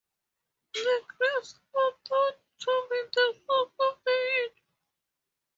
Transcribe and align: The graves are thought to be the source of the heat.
The 0.73 1.03
graves 1.09 1.59
are 1.77 1.91
thought 2.07 2.39
to 2.61 2.87
be 2.89 3.01
the 3.13 3.35
source 3.45 3.69
of 3.79 3.97
the 4.03 4.09
heat. 4.11 4.63